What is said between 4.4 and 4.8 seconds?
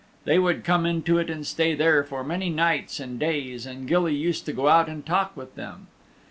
to go